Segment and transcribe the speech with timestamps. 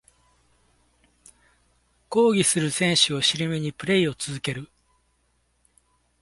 [2.09, 4.67] 抗議する選手を尻目にプレイを続ける